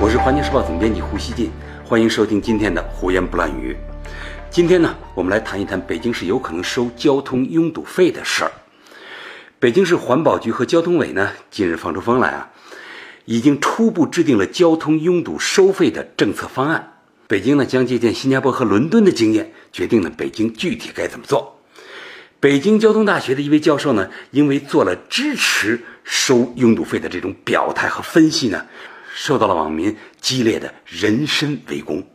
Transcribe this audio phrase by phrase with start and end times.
[0.00, 1.50] 我是环球时报总编辑胡锡进，
[1.84, 3.76] 欢迎收听今天的胡言不乱语。
[4.48, 8.52] 今天呢，我们来谈一谈北京市有可能收交通拥堵费的事儿。
[9.58, 12.48] 北京市环保局和交通委呢，近日放出风来啊，
[13.24, 17.00] 已经初步制定了交通拥堵收费的政策方案。
[17.26, 21.58] 北京呢，将借鉴新加坡和伦敦的经验，决定了北京具体该怎么做。
[22.38, 28.64] 北京交通大学的一位教授呢，因为做了支持收拥堵费的这种表态和分析呢，
[29.20, 32.06] 受到了网民激烈的人身围攻。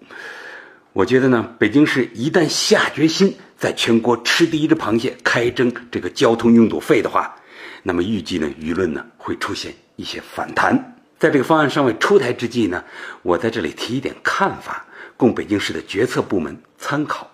[0.94, 7.36] 我觉得呢，北京市一旦下决心在全国吃第一只螃蟹，开征这个交通拥堵费的话，
[7.84, 10.98] 那么预计呢，舆论呢会出现一些反弹。
[11.20, 12.86] 在这个方案尚未出台之际呢，
[13.22, 14.86] 我在这里提一点看法。
[15.18, 17.30] 供北京市的决策部门参考。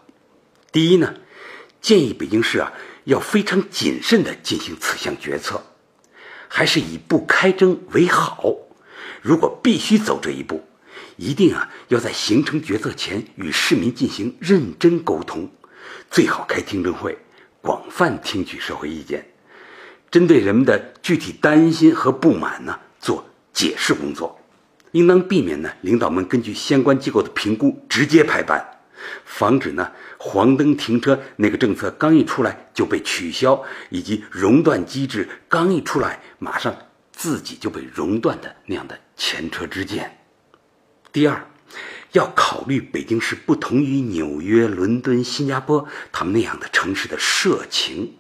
[0.72, 1.14] 第一呢，
[1.80, 2.74] 建议北京市啊
[3.04, 5.62] 要非常谨慎地进行此项决策，
[6.48, 8.56] 还是以不开征为好。
[9.22, 10.64] 如果必须走这一步，
[11.18, 15.50] 一定啊要在形成决策前与市民进行认真沟通，
[16.10, 17.18] 最好开听证会，
[17.62, 19.26] 广泛听取社会意见，
[20.10, 24.40] 针对人们的具体担心和不满呢做解释工作。
[24.92, 28.66] 应当避免呢，领导们根据相关机构的评估直接排班，
[29.24, 36.76] 防止呢黄灯停车那个政策刚一出来就被取消，以及熔断机制刚一出来马上
[37.12, 40.18] 自己就被熔断的那样的前车之鉴。
[41.12, 41.46] 第二，
[42.14, 48.16] 要考虑北京市不同于纽约、伦敦、新加坡他们那样的城市的社情，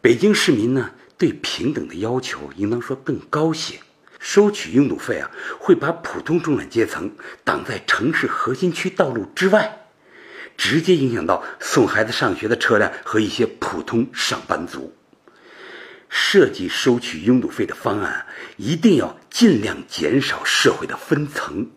[0.00, 3.78] 北京市民呢对平等的要求应当说更高些。
[4.18, 7.14] 收取拥堵费啊，会把普通中产阶层
[7.44, 9.86] 挡在城市核心区道路之外，
[10.56, 14.96] 直接影响到送孩子上学的车辆和一些普通上班族。
[16.16, 18.24] 设计收取拥堵费的方案，
[18.56, 21.68] 一定要尽量减少社会的分层，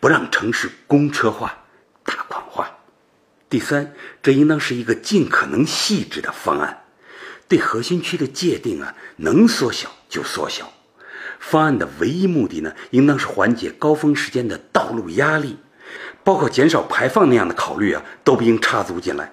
[0.00, 1.62] 不让城市公车化、
[2.02, 2.68] 大款化。
[3.48, 6.82] 第三，这应当是一个尽可能细致的方案，
[7.46, 10.72] 对核心区的界定啊，能缩小就缩小。
[11.38, 15.56] 方案的唯一目的呢，应当是缓解高峰时间的道路压力，
[16.24, 19.32] 包括减少排放那样的考虑啊，都不应插足进来。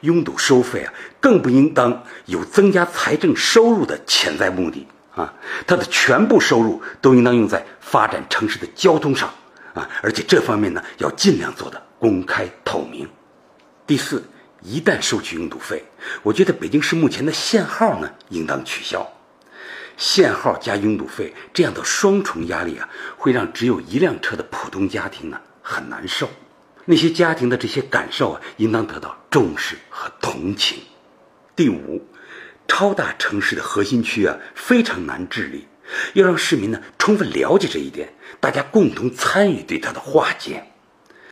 [0.00, 5.32] 拥堵收费啊，更不应当有增加财政收入的潜在目的啊，
[5.66, 9.32] 它的全部收入都应当用在发展城市的交通上
[9.74, 13.08] 啊，而且这方面呢，要尽量做的公开透明。
[13.86, 14.22] 第四，
[14.62, 15.84] 一旦收取拥堵费，
[16.22, 19.06] 我觉得北京市目前的限号呢，应当取消。
[19.96, 26.28] 限号加拥堵费这样的双重压力啊，会让只有一辆车的普通家庭呢很难受。
[26.86, 30.78] 那些家庭的这些感受啊，应当得到重视和同情。
[31.56, 32.06] 第五，
[32.68, 35.66] 超大城市的核心区啊非常难治理，
[36.12, 40.64] 要让市民呢充分了解这一点，大家共同参与对它的化解。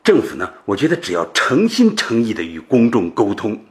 [0.04, 3.64] 政府呢，我觉得只要诚心诚意的与公众沟通，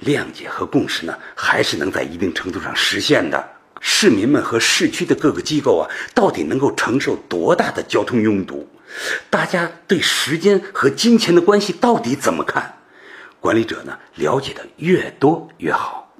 [0.00, 3.50] 谅解和共识呢，还是能在一定程度上实现的。
[3.80, 8.68] 市民们和市区的各个机构啊，到底能够承受多大的交通拥堵？
[9.30, 12.78] 大家对时间和金钱的关系到底怎么看？
[13.40, 16.14] 管理者呢，了解的越多越好。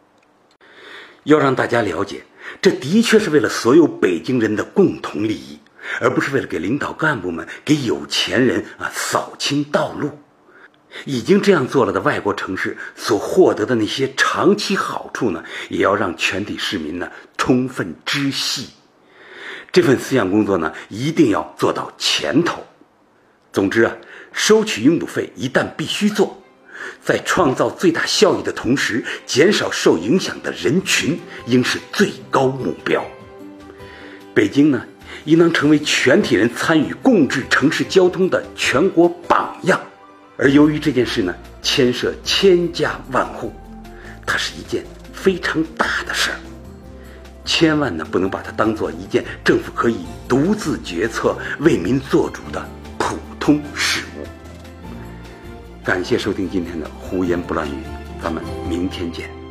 [1.24, 2.24] 要让大家了解，
[2.60, 5.60] 这的确是为了所有北京人的共同利益，
[6.00, 10.18] 而不是为了给领导干部们、给有钱人啊扫清道路。
[11.04, 18.70] 已经这样做了的外国城市所获得的那些长期好处呢，也要让全体市民呢充分知悉。
[19.72, 22.62] 这份思想工作呢，一定要做到前头。
[23.52, 23.96] 总之啊，
[24.32, 26.42] 收取拥堵费一旦必须做，
[27.02, 33.02] 在创造最大效益的同时，减少受影响的人群应是最高目标。
[34.34, 34.82] 北京呢，
[35.24, 39.80] 应当成为全体人参与共治城市交通的全国榜样。
[40.36, 43.52] 而由于这件事呢，牵涉千家万户，
[44.26, 44.84] 它是一件
[45.14, 46.36] 非常大的事儿，
[47.54, 52.66] 千万呢不能把它当做一件政府可以独自决策、为民做主的
[52.96, 54.24] 普通事务。
[55.84, 57.82] 感谢收听今天的胡言不乱语，
[58.22, 59.41] 咱们明天见。